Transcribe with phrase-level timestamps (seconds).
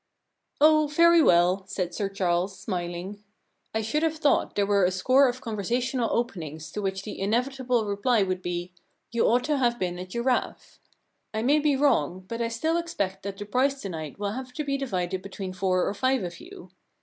[0.31, 3.23] * Oh, very well,' said Sir Charles smiling.
[3.47, 7.19] * I should have thought there were a score of conversational openings to which the
[7.21, 8.73] in evitable reply would be,"
[9.11, 10.79] You ought to have been a giraffe."
[11.35, 14.53] I may be wrong, but I still expect that the prize to night will have
[14.53, 14.85] to 9 The Problem Club be
[15.15, 16.71] divided between four or five of you.